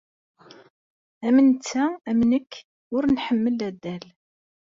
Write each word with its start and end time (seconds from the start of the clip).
Am 1.27 1.37
netta, 1.49 1.83
am 2.09 2.19
nekk, 2.31 2.51
ur 2.95 3.03
nḥemmel 3.07 3.57
addal. 3.67 4.05